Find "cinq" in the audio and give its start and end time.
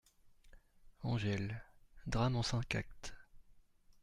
2.41-2.73